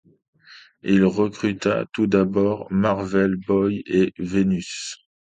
[0.81, 4.95] Il recruta tout d'abord Marvel Boy et Vénus.